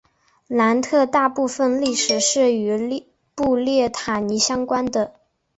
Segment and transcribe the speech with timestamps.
[0.47, 3.03] 南特大部分历史是与
[3.35, 5.13] 布列塔尼相关的。